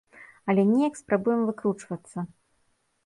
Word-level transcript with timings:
Але 0.53 0.63
неяк 0.69 0.97
спрабуем 1.01 1.41
выкручвацца. 1.49 2.27